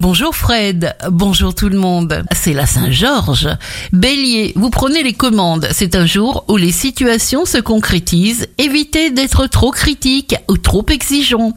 [0.00, 2.24] Bonjour Fred, bonjour tout le monde.
[2.32, 3.50] C'est la Saint-Georges.
[3.92, 5.68] Bélier, vous prenez les commandes.
[5.72, 8.46] C'est un jour où les situations se concrétisent.
[8.56, 11.52] Évitez d'être trop critique ou trop exigeant.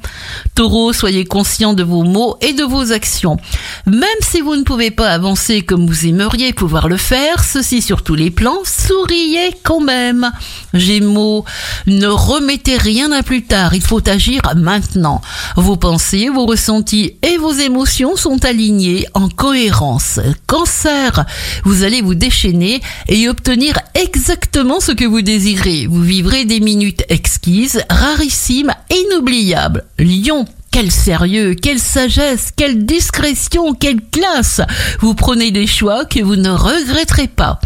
[0.55, 3.37] Taureau, soyez conscient de vos mots et de vos actions.
[3.85, 8.03] Même si vous ne pouvez pas avancer comme vous aimeriez pouvoir le faire, ceci sur
[8.03, 10.29] tous les plans, souriez quand même.
[10.73, 11.45] Gémeaux,
[11.87, 13.73] ne remettez rien à plus tard.
[13.73, 15.21] Il faut agir maintenant.
[15.55, 20.19] Vos pensées, vos ressentis et vos émotions sont alignés en cohérence.
[20.47, 21.25] Cancer,
[21.63, 25.87] vous allez vous déchaîner et obtenir exactement ce que vous désirez.
[25.87, 29.85] Vous vivrez des minutes exquises, rarissimes, inoubliables.
[29.99, 34.59] Lion, quel sérieux, quelle sagesse, quelle discrétion, quelle classe.
[35.01, 37.59] Vous prenez des choix que vous ne regretterez pas.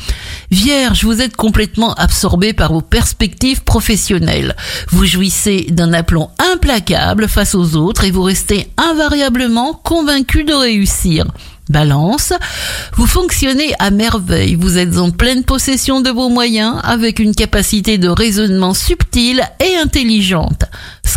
[0.52, 4.58] Vierge, vous êtes complètement absorbé par vos perspectives professionnelles.
[4.90, 11.26] Vous jouissez d'un aplomb implacable face aux autres et vous restez invariablement convaincu de réussir.
[11.70, 12.32] Balance,
[12.96, 17.98] vous fonctionnez à merveille, vous êtes en pleine possession de vos moyens avec une capacité
[17.98, 20.64] de raisonnement subtile et intelligente.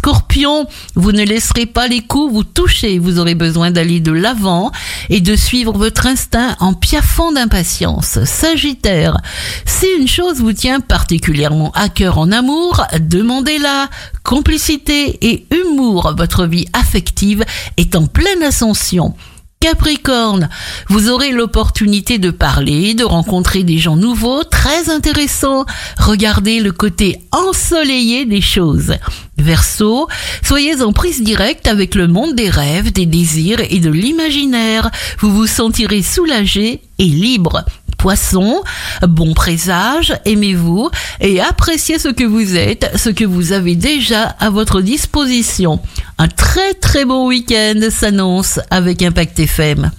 [0.01, 4.73] Scorpion, vous ne laisserez pas les coups vous toucher, vous aurez besoin d'aller de l'avant
[5.11, 8.19] et de suivre votre instinct en piaffant d'impatience.
[8.25, 9.19] Sagittaire,
[9.67, 13.91] si une chose vous tient particulièrement à cœur en amour, demandez-la.
[14.23, 17.45] Complicité et humour, votre vie affective
[17.77, 19.15] est en pleine ascension.
[19.63, 20.49] Capricorne,
[20.89, 25.67] vous aurez l'opportunité de parler, de rencontrer des gens nouveaux, très intéressants.
[25.99, 28.95] Regardez le côté ensoleillé des choses.
[29.37, 30.09] Verseau,
[30.43, 34.91] soyez en prise directe avec le monde des rêves, des désirs et de l'imaginaire.
[35.19, 37.63] Vous vous sentirez soulagé et libre.
[38.01, 38.63] Poisson,
[39.03, 40.89] bon présage, aimez-vous
[41.21, 45.81] et appréciez ce que vous êtes, ce que vous avez déjà à votre disposition.
[46.17, 49.91] Un très très bon week-end s'annonce avec Impact FM.